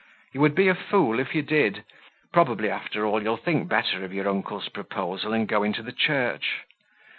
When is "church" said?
5.93-6.61